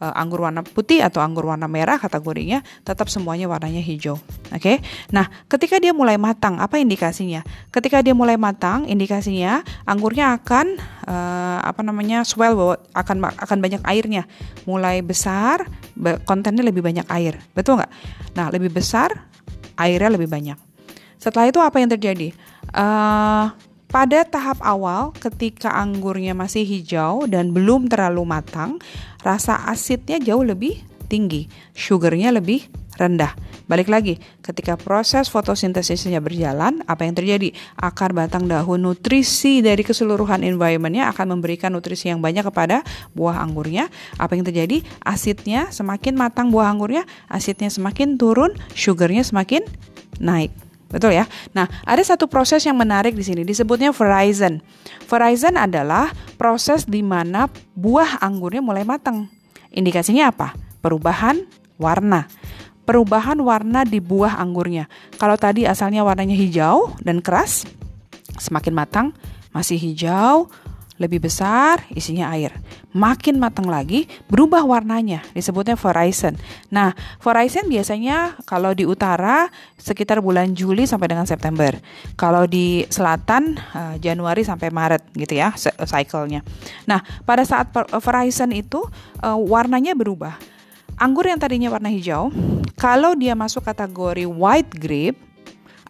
uh, 0.00 0.14
anggur 0.14 0.42
warna 0.46 0.62
putih 0.62 1.02
atau 1.02 1.22
anggur 1.22 1.46
warna 1.46 1.66
merah 1.66 1.98
kategorinya 1.98 2.62
tetap 2.82 3.10
semuanya 3.10 3.50
warnanya 3.50 3.82
hijau. 3.82 4.18
Oke. 4.54 4.58
Okay? 4.58 4.76
Nah, 5.10 5.26
ketika 5.50 5.78
dia 5.78 5.94
mulai 5.94 6.16
matang, 6.16 6.58
apa 6.58 6.78
indikasinya? 6.78 7.42
Ketika 7.70 8.02
dia 8.02 8.14
mulai 8.14 8.38
matang, 8.38 8.86
indikasinya 8.86 9.62
anggurnya 9.84 10.38
akan 10.38 10.78
uh, 11.06 11.58
apa 11.62 11.80
namanya? 11.84 12.22
swell 12.22 12.54
bahwa 12.54 12.74
akan 12.94 13.16
akan 13.38 13.58
banyak 13.58 13.82
airnya. 13.86 14.26
Mulai 14.64 15.02
besar, 15.04 15.66
kontennya 16.26 16.66
lebih 16.66 16.82
banyak 16.82 17.06
air. 17.10 17.38
Betul 17.54 17.82
nggak? 17.82 17.92
Nah, 18.34 18.46
lebih 18.50 18.70
besar, 18.72 19.26
airnya 19.78 20.14
lebih 20.14 20.30
banyak. 20.30 20.58
Setelah 21.18 21.50
itu 21.50 21.58
apa 21.58 21.82
yang 21.82 21.90
terjadi? 21.90 22.30
Uh, 22.70 23.50
pada 23.88 24.20
tahap 24.28 24.60
awal, 24.60 25.16
ketika 25.16 25.72
anggurnya 25.72 26.36
masih 26.36 26.62
hijau 26.62 27.24
dan 27.24 27.56
belum 27.56 27.88
terlalu 27.88 28.28
matang, 28.28 28.76
rasa 29.24 29.64
asidnya 29.64 30.20
jauh 30.20 30.44
lebih 30.44 30.84
tinggi, 31.08 31.48
sugarnya 31.72 32.36
lebih 32.36 32.68
rendah. 33.00 33.32
Balik 33.64 33.88
lagi, 33.88 34.20
ketika 34.44 34.76
proses 34.76 35.32
fotosintesisnya 35.32 36.20
berjalan, 36.20 36.84
apa 36.84 37.08
yang 37.08 37.16
terjadi? 37.16 37.52
Akar 37.80 38.12
batang 38.12 38.44
daun 38.44 38.84
nutrisi 38.84 39.64
dari 39.64 39.80
keseluruhan 39.80 40.44
environmentnya 40.44 41.08
akan 41.08 41.40
memberikan 41.40 41.72
nutrisi 41.72 42.12
yang 42.12 42.20
banyak 42.20 42.44
kepada 42.44 42.84
buah 43.16 43.40
anggurnya. 43.40 43.88
Apa 44.20 44.36
yang 44.36 44.44
terjadi? 44.44 44.84
Asidnya 45.00 45.72
semakin 45.72 46.12
matang 46.12 46.52
buah 46.52 46.68
anggurnya, 46.68 47.08
asidnya 47.28 47.72
semakin 47.72 48.20
turun, 48.20 48.52
sugarnya 48.76 49.24
semakin 49.24 49.64
naik. 50.20 50.67
Betul 50.88 51.20
ya. 51.20 51.28
Nah, 51.52 51.68
ada 51.84 52.00
satu 52.00 52.24
proses 52.26 52.64
yang 52.64 52.80
menarik 52.80 53.12
di 53.12 53.20
sini 53.20 53.44
disebutnya 53.44 53.92
Verizon. 53.92 54.64
Verizon 55.04 55.60
adalah 55.60 56.08
proses 56.40 56.88
di 56.88 57.04
mana 57.04 57.48
buah 57.76 58.24
anggurnya 58.24 58.64
mulai 58.64 58.88
matang. 58.88 59.28
Indikasinya 59.68 60.32
apa? 60.32 60.56
Perubahan 60.80 61.44
warna. 61.76 62.24
Perubahan 62.88 63.36
warna 63.44 63.84
di 63.84 64.00
buah 64.00 64.40
anggurnya. 64.40 64.88
Kalau 65.20 65.36
tadi 65.36 65.68
asalnya 65.68 66.00
warnanya 66.08 66.32
hijau 66.32 66.96
dan 67.04 67.20
keras, 67.20 67.68
semakin 68.40 68.72
matang 68.72 69.06
masih 69.52 69.76
hijau, 69.76 70.48
lebih 70.96 71.20
besar, 71.20 71.84
isinya 71.92 72.32
air. 72.32 72.56
Makin 72.88 73.36
matang 73.36 73.68
lagi, 73.68 74.08
berubah 74.32 74.64
warnanya, 74.64 75.20
disebutnya 75.36 75.76
horizon. 75.76 76.32
Nah, 76.72 76.96
horizon 77.20 77.68
biasanya 77.68 78.40
kalau 78.48 78.72
di 78.72 78.88
utara 78.88 79.52
sekitar 79.76 80.24
bulan 80.24 80.56
Juli 80.56 80.88
sampai 80.88 81.12
dengan 81.12 81.28
September. 81.28 81.76
Kalau 82.16 82.48
di 82.48 82.88
selatan 82.88 83.60
uh, 83.76 84.00
Januari 84.00 84.40
sampai 84.40 84.72
Maret 84.72 85.04
gitu 85.12 85.36
ya, 85.36 85.52
cycle-nya. 85.84 86.40
Nah, 86.88 87.04
pada 87.28 87.44
saat 87.44 87.68
horizon 87.92 88.56
itu 88.56 88.80
uh, 89.20 89.36
warnanya 89.36 89.92
berubah. 89.92 90.40
Anggur 90.96 91.28
yang 91.28 91.36
tadinya 91.38 91.68
warna 91.68 91.92
hijau, 91.92 92.32
kalau 92.80 93.12
dia 93.12 93.36
masuk 93.36 93.68
kategori 93.68 94.24
white 94.24 94.72
grape 94.72 95.20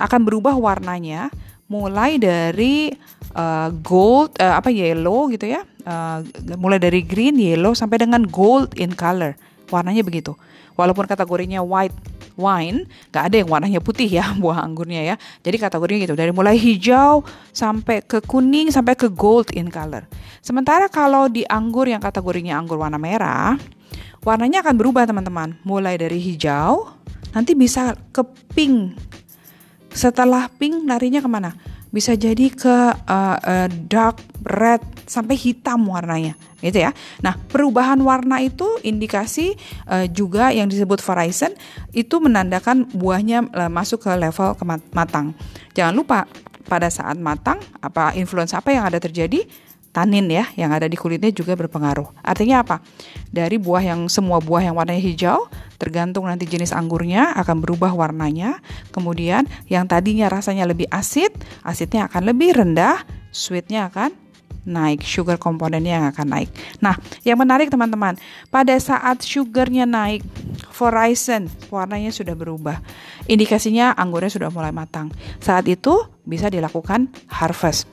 akan 0.02 0.20
berubah 0.26 0.58
warnanya 0.58 1.30
mulai 1.68 2.16
dari 2.16 2.90
uh, 3.36 3.68
gold 3.84 4.34
uh, 4.40 4.56
apa 4.56 4.72
yellow 4.72 5.28
gitu 5.28 5.52
ya 5.52 5.62
uh, 5.88 6.20
mulai 6.60 6.76
dari 6.76 7.00
green 7.00 7.40
yellow 7.40 7.72
sampai 7.72 8.04
dengan 8.04 8.28
gold 8.28 8.76
in 8.76 8.92
color. 8.92 9.32
Warnanya 9.72 10.04
begitu. 10.04 10.36
Walaupun 10.76 11.08
kategorinya 11.08 11.64
white 11.64 11.96
wine 12.38 12.86
nggak 13.10 13.24
ada 13.26 13.36
yang 13.42 13.48
warnanya 13.50 13.80
putih 13.82 14.06
ya 14.06 14.30
buah 14.42 14.62
anggurnya 14.62 15.02
ya. 15.02 15.14
Jadi 15.40 15.56
kategorinya 15.56 16.00
gitu. 16.04 16.14
Dari 16.14 16.30
mulai 16.30 16.60
hijau 16.60 17.24
sampai 17.50 18.04
ke 18.04 18.20
kuning 18.22 18.70
sampai 18.70 18.94
ke 18.94 19.08
gold 19.10 19.50
in 19.56 19.72
color. 19.72 20.04
Sementara 20.44 20.86
kalau 20.86 21.26
di 21.26 21.42
anggur 21.48 21.88
yang 21.88 22.04
kategorinya 22.04 22.60
anggur 22.60 22.78
warna 22.78 23.00
merah 23.00 23.56
warnanya 24.22 24.60
akan 24.62 24.74
berubah 24.76 25.08
teman-teman. 25.08 25.56
Mulai 25.64 25.96
dari 25.98 26.20
hijau 26.20 26.92
nanti 27.32 27.56
bisa 27.56 27.96
ke 28.12 28.22
pink. 28.54 28.94
Setelah 29.88 30.52
pink 30.52 30.84
larinya 30.84 31.18
ke 31.18 31.26
mana 31.26 31.56
bisa 31.88 32.12
jadi 32.14 32.52
ke 32.52 32.76
uh, 33.08 33.36
uh, 33.38 33.68
dark 33.88 34.20
red 34.44 34.80
sampai 35.08 35.34
hitam 35.34 35.88
warnanya 35.88 36.36
gitu 36.58 36.82
ya. 36.82 36.90
Nah, 37.22 37.38
perubahan 37.48 38.02
warna 38.02 38.42
itu 38.42 38.66
indikasi 38.82 39.54
uh, 39.86 40.04
juga 40.10 40.50
yang 40.50 40.66
disebut 40.66 40.98
horizon 41.06 41.54
itu 41.94 42.18
menandakan 42.18 42.90
buahnya 42.90 43.46
uh, 43.54 43.70
masuk 43.70 44.04
ke 44.04 44.12
level 44.18 44.58
matang. 44.90 45.32
Jangan 45.78 45.94
lupa 45.94 46.26
pada 46.68 46.92
saat 46.92 47.16
matang 47.16 47.56
apa 47.80 48.12
influence 48.18 48.52
apa 48.52 48.74
yang 48.74 48.84
ada 48.84 49.00
terjadi 49.00 49.48
tanin 49.98 50.30
ya 50.30 50.46
yang 50.54 50.70
ada 50.70 50.86
di 50.86 50.94
kulitnya 50.94 51.34
juga 51.34 51.58
berpengaruh. 51.58 52.22
Artinya 52.22 52.62
apa? 52.62 52.78
Dari 53.34 53.58
buah 53.58 53.82
yang 53.82 54.00
semua 54.06 54.38
buah 54.38 54.70
yang 54.70 54.78
warnanya 54.78 55.02
hijau, 55.02 55.50
Tergantung 55.78 56.26
nanti 56.26 56.44
jenis 56.44 56.74
anggurnya 56.74 57.32
akan 57.38 57.62
berubah 57.62 57.94
warnanya. 57.94 58.58
Kemudian 58.90 59.46
yang 59.70 59.86
tadinya 59.86 60.26
rasanya 60.26 60.66
lebih 60.66 60.90
asid, 60.90 61.30
asidnya 61.62 62.10
akan 62.10 62.34
lebih 62.34 62.50
rendah, 62.50 63.06
sweetnya 63.30 63.86
akan 63.86 64.10
naik, 64.68 65.06
sugar 65.06 65.38
komponennya 65.38 66.02
yang 66.02 66.06
akan 66.10 66.26
naik. 66.28 66.50
Nah, 66.82 66.98
yang 67.22 67.38
menarik 67.40 67.70
teman-teman, 67.72 68.18
pada 68.52 68.74
saat 68.76 69.22
sugarnya 69.22 69.86
naik, 69.86 70.26
horizon 70.76 71.46
warnanya 71.70 72.10
sudah 72.10 72.34
berubah. 72.34 72.82
Indikasinya 73.30 73.94
anggurnya 73.94 74.34
sudah 74.34 74.50
mulai 74.50 74.74
matang. 74.74 75.14
Saat 75.38 75.70
itu 75.70 76.10
bisa 76.26 76.50
dilakukan 76.50 77.08
harvest. 77.30 77.88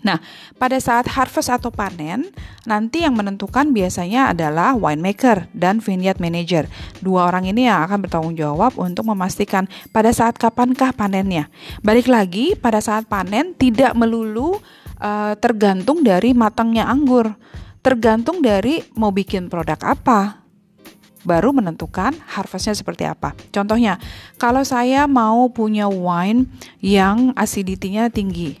Nah, 0.00 0.16
pada 0.56 0.80
saat 0.80 1.04
harvest 1.12 1.52
atau 1.52 1.68
panen, 1.68 2.32
nanti 2.64 3.04
yang 3.04 3.12
menentukan 3.12 3.68
biasanya 3.72 4.32
adalah 4.32 4.72
winemaker 4.72 5.52
dan 5.52 5.80
vineyard 5.84 6.16
manager. 6.16 6.64
Dua 7.04 7.28
orang 7.28 7.48
ini 7.48 7.68
yang 7.68 7.84
akan 7.84 8.08
bertanggung 8.08 8.36
jawab 8.36 8.76
untuk 8.80 9.04
memastikan 9.12 9.68
pada 9.92 10.08
saat 10.12 10.40
kapankah 10.40 10.96
panennya. 10.96 11.52
Balik 11.84 12.08
lagi, 12.08 12.56
pada 12.56 12.80
saat 12.80 13.04
panen 13.12 13.52
tidak 13.52 13.92
melulu 13.92 14.56
uh, 15.00 15.36
tergantung 15.36 16.00
dari 16.00 16.32
matangnya 16.32 16.88
anggur. 16.88 17.36
Tergantung 17.80 18.44
dari 18.44 18.84
mau 18.96 19.12
bikin 19.12 19.48
produk 19.48 19.80
apa. 19.84 20.40
Baru 21.20 21.52
menentukan 21.52 22.16
harvestnya 22.32 22.72
seperti 22.72 23.04
apa. 23.04 23.36
Contohnya, 23.52 24.00
kalau 24.40 24.64
saya 24.64 25.04
mau 25.04 25.52
punya 25.52 25.84
wine 25.84 26.48
yang 26.80 27.36
acidity-nya 27.36 28.08
tinggi, 28.08 28.56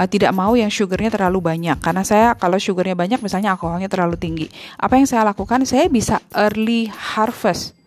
uh, 0.00 0.08
tidak 0.08 0.32
mau 0.32 0.56
yang 0.56 0.72
sugarnya 0.72 1.12
terlalu 1.12 1.44
banyak. 1.44 1.76
Karena 1.84 2.00
saya 2.00 2.32
kalau 2.40 2.56
sugarnya 2.56 2.96
banyak 2.96 3.20
misalnya 3.20 3.52
alkoholnya 3.52 3.92
terlalu 3.92 4.16
tinggi. 4.16 4.46
Apa 4.80 4.96
yang 4.96 5.04
saya 5.04 5.28
lakukan? 5.28 5.68
Saya 5.68 5.92
bisa 5.92 6.24
early 6.32 6.88
harvest 6.88 7.79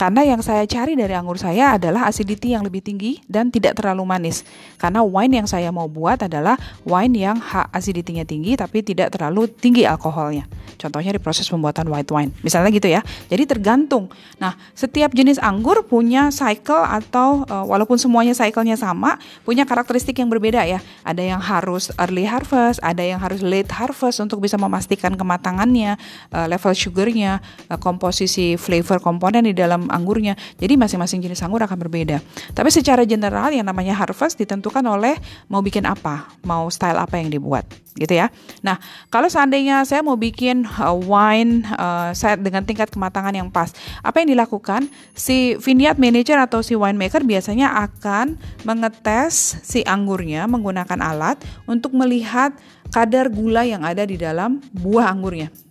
karena 0.00 0.24
yang 0.24 0.40
saya 0.40 0.64
cari 0.64 0.96
dari 0.96 1.12
anggur 1.12 1.36
saya 1.36 1.76
adalah 1.76 2.08
acidity 2.08 2.56
yang 2.56 2.64
lebih 2.64 2.80
tinggi 2.80 3.20
dan 3.28 3.52
tidak 3.52 3.76
terlalu 3.76 4.08
manis. 4.08 4.48
Karena 4.80 5.04
wine 5.04 5.44
yang 5.44 5.44
saya 5.44 5.68
mau 5.68 5.92
buat 5.92 6.24
adalah 6.24 6.56
wine 6.88 7.20
yang 7.20 7.36
acidity-nya 7.68 8.24
tinggi 8.24 8.56
tapi 8.56 8.80
tidak 8.80 9.12
terlalu 9.12 9.52
tinggi 9.52 9.84
alkoholnya. 9.84 10.48
Contohnya 10.80 11.12
di 11.12 11.20
proses 11.20 11.44
pembuatan 11.44 11.84
white 11.92 12.08
wine. 12.08 12.32
Misalnya 12.40 12.72
gitu 12.72 12.88
ya. 12.88 13.04
Jadi 13.28 13.44
tergantung. 13.44 14.08
Nah, 14.40 14.56
setiap 14.72 15.12
jenis 15.12 15.36
anggur 15.36 15.84
punya 15.84 16.32
cycle 16.32 16.80
atau 16.80 17.44
uh, 17.44 17.68
walaupun 17.68 18.00
semuanya 18.00 18.32
cycle-nya 18.32 18.80
sama, 18.80 19.20
punya 19.44 19.68
karakteristik 19.68 20.16
yang 20.16 20.32
berbeda 20.32 20.64
ya. 20.64 20.80
Ada 21.04 21.36
yang 21.36 21.44
harus 21.44 21.92
early 22.00 22.24
harvest, 22.24 22.80
ada 22.80 23.04
yang 23.04 23.20
harus 23.20 23.44
late 23.44 23.68
harvest 23.68 24.24
untuk 24.24 24.40
bisa 24.40 24.56
memastikan 24.56 25.12
kematangannya, 25.12 26.00
uh, 26.32 26.48
level 26.48 26.72
sugarnya, 26.72 27.44
uh, 27.68 27.76
komposisi 27.76 28.56
flavor 28.56 29.04
komponen 29.04 29.44
di 29.44 29.52
dalam 29.52 29.89
anggurnya. 29.90 30.38
Jadi 30.56 30.78
masing-masing 30.78 31.20
jenis 31.20 31.42
anggur 31.42 31.60
akan 31.60 31.76
berbeda. 31.76 32.22
Tapi 32.54 32.70
secara 32.70 33.02
general 33.04 33.50
yang 33.50 33.66
namanya 33.66 33.98
harvest 33.98 34.38
ditentukan 34.38 34.82
oleh 34.86 35.18
mau 35.50 35.60
bikin 35.60 35.84
apa, 35.84 36.30
mau 36.46 36.70
style 36.70 36.96
apa 36.96 37.18
yang 37.18 37.28
dibuat, 37.28 37.66
gitu 37.98 38.14
ya. 38.14 38.30
Nah, 38.62 38.78
kalau 39.10 39.26
seandainya 39.26 39.82
saya 39.84 40.00
mau 40.00 40.14
bikin 40.14 40.64
uh, 40.64 40.94
wine 40.94 41.66
uh, 41.74 42.14
saya 42.14 42.38
dengan 42.38 42.62
tingkat 42.62 42.88
kematangan 42.88 43.34
yang 43.34 43.50
pas, 43.50 43.74
apa 44.00 44.22
yang 44.22 44.32
dilakukan? 44.32 44.86
Si 45.12 45.58
vineyard 45.58 45.98
manager 45.98 46.38
atau 46.40 46.62
si 46.62 46.78
winemaker 46.78 47.26
biasanya 47.26 47.74
akan 47.90 48.38
mengetes 48.62 49.58
si 49.66 49.82
anggurnya 49.82 50.46
menggunakan 50.46 51.02
alat 51.02 51.36
untuk 51.66 51.92
melihat 51.92 52.54
kadar 52.90 53.30
gula 53.30 53.62
yang 53.62 53.86
ada 53.86 54.02
di 54.02 54.18
dalam 54.18 54.58
buah 54.74 55.10
anggurnya. 55.10 55.69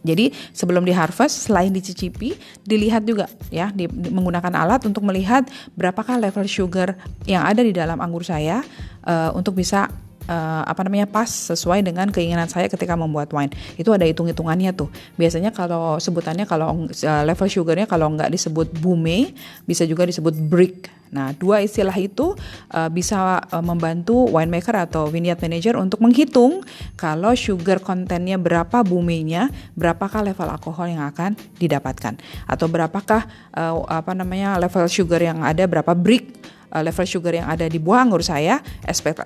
Jadi 0.00 0.32
sebelum 0.56 0.82
di 0.84 0.92
harvest, 0.96 1.48
selain 1.48 1.68
dicicipi, 1.70 2.32
dilihat 2.64 3.04
juga 3.04 3.28
ya, 3.52 3.68
di, 3.70 3.84
di, 3.86 4.08
menggunakan 4.08 4.52
alat 4.56 4.88
untuk 4.88 5.04
melihat 5.04 5.44
berapakah 5.76 6.16
level 6.16 6.48
sugar 6.48 6.96
yang 7.28 7.44
ada 7.44 7.60
di 7.60 7.70
dalam 7.70 8.00
anggur 8.00 8.24
saya 8.24 8.64
uh, 9.04 9.30
untuk 9.36 9.60
bisa 9.60 9.92
uh, 10.26 10.62
apa 10.66 10.80
namanya 10.84 11.06
pas 11.08 11.28
sesuai 11.28 11.86
dengan 11.86 12.10
keinginan 12.10 12.50
saya 12.50 12.66
ketika 12.66 12.98
membuat 12.98 13.30
wine. 13.30 13.52
Itu 13.80 13.94
ada 13.94 14.04
hitung-hitungannya 14.04 14.74
tuh. 14.74 14.90
Biasanya 15.16 15.54
kalau 15.54 15.96
sebutannya 16.02 16.44
kalau 16.44 16.88
uh, 16.90 17.22
level 17.24 17.48
sugarnya 17.48 17.86
kalau 17.86 18.10
nggak 18.12 18.32
disebut 18.34 18.74
bume, 18.80 19.32
bisa 19.64 19.86
juga 19.86 20.04
disebut 20.04 20.34
brick 20.36 21.00
Nah, 21.10 21.34
dua 21.34 21.60
istilah 21.60 21.94
itu 21.98 22.38
uh, 22.70 22.88
bisa 22.90 23.42
uh, 23.42 23.62
membantu 23.62 24.30
winemaker 24.30 24.86
atau 24.86 25.10
vineyard 25.10 25.42
manager 25.42 25.74
untuk 25.82 25.98
menghitung 25.98 26.62
kalau 26.94 27.34
sugar 27.34 27.82
kontennya 27.82 28.38
berapa 28.38 28.86
buminya, 28.86 29.50
berapakah 29.74 30.22
level 30.22 30.46
alkohol 30.46 30.86
yang 30.86 31.02
akan 31.02 31.34
didapatkan, 31.58 32.14
atau 32.46 32.66
berapakah 32.70 33.26
uh, 33.58 33.82
apa 33.90 34.14
namanya 34.14 34.54
level 34.62 34.86
sugar 34.86 35.18
yang 35.18 35.42
ada, 35.42 35.66
berapa 35.66 35.92
brick 35.98 36.30
uh, 36.72 36.82
level 36.82 37.06
sugar 37.06 37.36
yang 37.36 37.46
ada 37.50 37.66
di 37.66 37.76
buah 37.76 38.06
anggur 38.06 38.22
saya, 38.22 38.62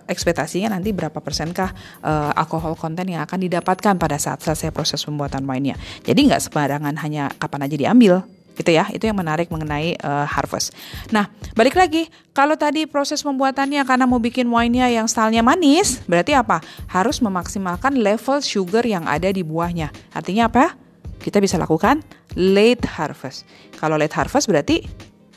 ekspektasinya 0.09 0.75
nanti 0.75 0.91
berapa 0.91 1.21
persenkah 1.21 1.71
uh, 2.03 2.33
alkohol 2.35 2.75
konten 2.75 3.09
yang 3.09 3.23
akan 3.25 3.39
didapatkan 3.45 3.95
pada 4.01 4.17
saat 4.17 4.43
selesai 4.43 4.73
proses 4.73 5.01
pembuatan 5.05 5.45
wine-nya. 5.45 5.79
Jadi 6.03 6.33
nggak 6.33 6.51
sembarangan 6.51 6.95
hanya 7.01 7.31
kapan 7.37 7.69
aja 7.69 7.77
diambil, 7.77 8.25
gitu 8.55 8.71
ya. 8.71 8.87
Itu 8.95 9.11
yang 9.11 9.19
menarik 9.19 9.51
mengenai 9.51 9.99
uh, 9.99 10.27
harvest. 10.27 10.73
Nah 11.11 11.27
balik 11.59 11.75
lagi 11.75 12.07
kalau 12.31 12.55
tadi 12.55 12.87
proses 12.87 13.23
pembuatannya 13.23 13.83
karena 13.83 14.07
mau 14.07 14.23
bikin 14.23 14.47
wine-nya 14.47 14.91
yang 14.91 15.11
stylenya 15.11 15.43
manis 15.43 16.03
berarti 16.07 16.39
apa? 16.39 16.63
Harus 16.87 17.19
memaksimalkan 17.19 17.99
level 17.99 18.39
sugar 18.43 18.87
yang 18.87 19.05
ada 19.11 19.27
di 19.31 19.43
buahnya. 19.43 19.91
Artinya 20.15 20.47
apa? 20.47 20.79
Kita 21.19 21.41
bisa 21.41 21.57
lakukan 21.57 22.05
late 22.37 22.85
harvest. 22.85 23.49
Kalau 23.81 23.97
late 23.97 24.13
harvest 24.13 24.47
berarti 24.47 24.85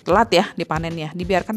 telat 0.06 0.30
ya 0.30 0.46
dipanennya. 0.54 1.15
Dibiarkan 1.15 1.56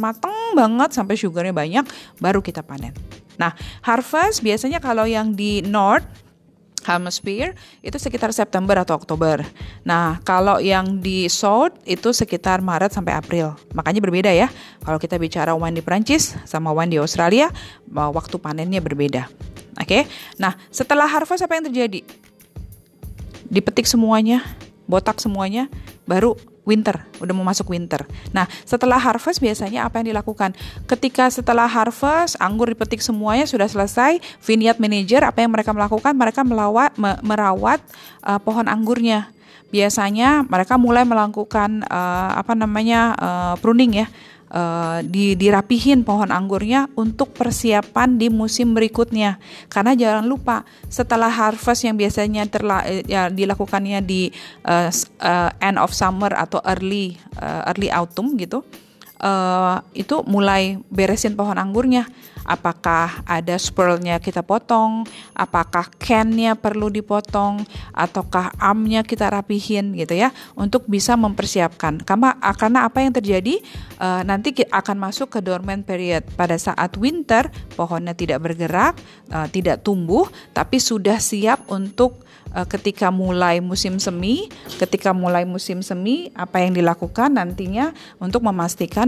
matang 0.51 0.59
banget 0.59 0.91
sampai 0.91 1.15
sugarnya 1.15 1.55
banyak 1.55 1.85
baru 2.19 2.43
kita 2.43 2.67
panen 2.67 2.91
nah 3.39 3.55
harvest 3.87 4.43
biasanya 4.43 4.83
kalau 4.83 5.07
yang 5.07 5.33
di 5.33 5.63
north 5.63 6.05
Hemisphere 6.81 7.53
itu 7.85 8.01
sekitar 8.01 8.33
September 8.33 8.73
atau 8.81 8.97
Oktober. 8.97 9.45
Nah, 9.85 10.17
kalau 10.25 10.65
yang 10.65 10.97
di 10.97 11.29
South 11.29 11.77
itu 11.85 12.09
sekitar 12.09 12.65
Maret 12.65 12.97
sampai 12.97 13.21
April. 13.21 13.53
Makanya 13.77 14.01
berbeda 14.01 14.33
ya. 14.33 14.49
Kalau 14.81 14.97
kita 14.97 15.21
bicara 15.21 15.53
wine 15.53 15.77
di 15.77 15.85
Prancis 15.85 16.41
sama 16.49 16.73
wine 16.73 16.97
di 16.97 16.99
Australia, 16.99 17.53
waktu 17.93 18.33
panennya 18.41 18.81
berbeda. 18.81 19.29
Oke. 19.77 19.85
Okay? 19.85 20.03
Nah, 20.41 20.57
setelah 20.73 21.05
harvest 21.05 21.45
apa 21.45 21.61
yang 21.61 21.69
terjadi? 21.69 22.01
Dipetik 23.45 23.85
semuanya, 23.85 24.41
botak 24.89 25.21
semuanya, 25.21 25.69
baru 26.09 26.33
winter, 26.69 27.03
udah 27.19 27.33
mau 27.35 27.47
masuk 27.47 27.73
winter. 27.73 28.05
Nah, 28.31 28.45
setelah 28.69 29.01
harvest 29.01 29.41
biasanya 29.41 29.89
apa 29.89 30.01
yang 30.01 30.13
dilakukan? 30.13 30.53
Ketika 30.85 31.29
setelah 31.33 31.67
harvest, 31.67 32.37
anggur 32.39 32.69
dipetik 32.69 33.01
semuanya 33.01 33.49
sudah 33.49 33.67
selesai, 33.67 34.21
vineyard 34.45 34.77
manager 34.77 35.25
apa 35.25 35.41
yang 35.41 35.53
mereka 35.53 35.73
melakukan? 35.73 36.13
Mereka 36.15 36.41
melawat, 36.45 36.95
me, 37.01 37.17
merawat 37.25 37.81
uh, 38.25 38.39
pohon 38.41 38.69
anggurnya. 38.69 39.33
Biasanya 39.71 40.43
mereka 40.51 40.75
mulai 40.75 41.07
melakukan 41.07 41.87
uh, 41.87 42.31
apa 42.35 42.59
namanya 42.59 43.15
uh, 43.15 43.55
pruning 43.63 44.03
ya 44.03 44.07
uh, 44.51 45.01
di, 45.07 45.39
dirapihin 45.39 46.03
pohon 46.03 46.29
anggurnya 46.29 46.91
untuk 46.99 47.33
persiapan 47.33 48.19
di 48.19 48.29
musim 48.29 48.75
berikutnya. 48.75 49.39
Karena 49.71 49.95
jangan 49.95 50.27
lupa 50.27 50.67
setelah 50.91 51.31
harvest 51.31 51.87
yang 51.87 51.97
biasanya 51.97 52.47
terla, 52.51 52.85
eh, 52.87 53.07
ya, 53.07 53.31
dilakukannya 53.31 54.03
di 54.03 54.31
uh, 54.67 54.91
uh, 55.23 55.51
end 55.63 55.79
of 55.79 55.95
summer 55.95 56.35
atau 56.35 56.59
early 56.67 57.17
uh, 57.39 57.71
early 57.71 57.89
autumn 57.89 58.35
gitu, 58.37 58.67
uh, 59.21 59.85
itu 59.93 60.25
mulai 60.27 60.81
beresin 60.89 61.37
pohon 61.37 61.61
anggurnya. 61.61 62.09
Apakah 62.41 63.21
ada 63.29 63.55
spurlnya 63.61 64.17
kita 64.17 64.41
potong, 64.41 65.05
apakah 65.37 65.87
cannya 66.01 66.57
perlu 66.57 66.89
dipotong, 66.89 67.63
ataukah 67.93 68.57
amnya 68.57 69.05
kita 69.05 69.29
rapihin 69.29 69.93
gitu 69.95 70.17
ya, 70.17 70.33
untuk 70.57 70.89
bisa 70.89 71.15
mempersiapkan. 71.21 72.01
Karena, 72.01 72.35
karena 72.57 72.89
apa 72.89 73.05
yang 73.05 73.13
terjadi? 73.13 73.61
Uh, 74.01 74.25
nanti 74.25 74.57
akan 74.67 74.97
masuk 74.99 75.37
ke 75.37 75.45
dormant 75.45 75.85
period. 75.85 76.25
Pada 76.35 76.57
saat 76.57 76.97
winter 76.97 77.53
pohonnya 77.77 78.17
tidak 78.17 78.41
bergerak, 78.41 78.97
uh, 79.31 79.47
tidak 79.53 79.85
tumbuh, 79.85 80.27
tapi 80.57 80.81
sudah 80.81 81.21
siap 81.21 81.69
untuk 81.69 82.25
ketika 82.51 83.15
mulai 83.15 83.63
musim 83.63 84.03
semi, 84.03 84.51
ketika 84.75 85.15
mulai 85.15 85.47
musim 85.47 85.87
semi 85.87 86.35
apa 86.35 86.59
yang 86.59 86.75
dilakukan 86.75 87.39
nantinya 87.39 87.95
untuk 88.19 88.43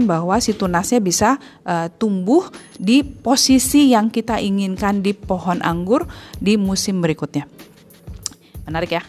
bahwa 0.05 0.37
si 0.39 0.53
tunasnya 0.53 0.99
bisa 0.99 1.41
uh, 1.65 1.87
tumbuh 1.99 2.47
di 2.77 3.03
posisi 3.03 3.91
yang 3.91 4.11
kita 4.11 4.39
inginkan 4.39 5.01
di 5.01 5.15
pohon 5.15 5.59
anggur 5.63 6.07
di 6.37 6.55
musim 6.59 6.99
berikutnya. 6.99 7.47
Menarik 8.67 8.95
ya? 8.95 9.03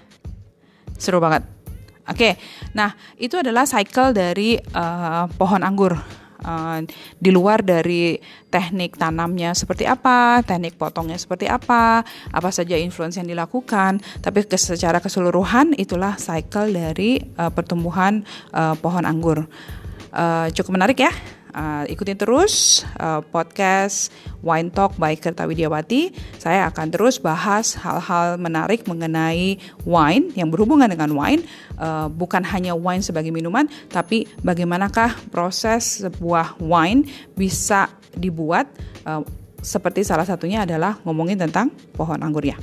Seru 0.99 1.19
banget. 1.23 1.47
Oke, 2.05 2.37
nah 2.77 2.93
itu 3.17 3.41
adalah 3.41 3.65
cycle 3.65 4.13
dari 4.13 4.61
uh, 4.77 5.25
pohon 5.35 5.65
anggur. 5.65 5.97
uh, 6.45 6.79
di 7.17 7.31
luar 7.33 7.65
dari 7.65 8.21
teknik 8.53 9.01
tanamnya 9.01 9.57
seperti 9.57 9.89
apa, 9.89 10.45
teknik 10.45 10.77
potongnya 10.77 11.19
seperti 11.19 11.49
apa, 11.49 12.05
apa 12.31 12.49
saja 12.53 12.77
influence 12.77 13.19
yang 13.19 13.27
dilakukan, 13.27 13.99
tapi 14.21 14.45
secara 14.55 15.01
keseluruhan 15.01 15.75
itulah 15.81 16.15
cycle 16.21 16.71
dari 16.71 17.19
uh, 17.41 17.51
pertumbuhan 17.51 18.23
uh, 18.53 18.77
pohon 18.79 19.09
anggur. 19.09 19.49
Uh, 20.15 20.47
cukup 20.55 20.79
menarik 20.79 21.03
ya. 21.03 21.11
Uh, 21.55 21.87
ikutin 21.87 22.19
terus 22.19 22.83
uh, 22.99 23.23
podcast 23.31 24.11
Wine 24.43 24.75
Talk 24.75 24.99
by 24.99 25.15
Kerta 25.15 25.47
Widiawati. 25.47 26.11
Saya 26.39 26.67
akan 26.71 26.91
terus 26.91 27.23
bahas 27.23 27.79
hal-hal 27.79 28.39
menarik 28.43 28.87
mengenai 28.91 29.63
wine 29.87 30.35
yang 30.35 30.51
berhubungan 30.51 30.91
dengan 30.91 31.15
wine, 31.15 31.47
uh, 31.79 32.11
bukan 32.11 32.43
hanya 32.43 32.75
wine 32.75 33.07
sebagai 33.07 33.31
minuman, 33.31 33.71
tapi 33.87 34.27
bagaimanakah 34.43 35.15
proses 35.31 36.03
sebuah 36.03 36.59
wine 36.59 37.07
bisa 37.39 37.87
dibuat. 38.19 38.67
Uh, 39.07 39.23
seperti 39.63 40.03
salah 40.03 40.27
satunya 40.27 40.67
adalah 40.67 40.99
ngomongin 41.07 41.39
tentang 41.39 41.71
pohon 41.95 42.19
anggurnya. 42.19 42.59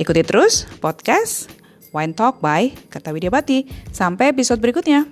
Ikuti 0.00 0.24
terus 0.24 0.64
podcast 0.80 1.52
Wine 1.92 2.16
Talk 2.16 2.40
by 2.40 2.72
Kerta 2.88 3.12
Widiawati. 3.12 3.68
Sampai 3.92 4.32
episode 4.32 4.60
berikutnya. 4.64 5.08